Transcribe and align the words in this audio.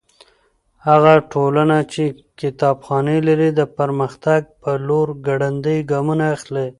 هغه 0.87 1.13
ټولنه 1.31 1.77
چې 1.93 2.03
کتابخانې 2.39 3.17
لري 3.27 3.49
د 3.59 3.61
پرمختګ 3.77 4.41
په 4.61 4.71
لور 4.87 5.07
ګړندي 5.27 5.77
ګامونه 5.91 6.25
اخلي. 6.35 6.67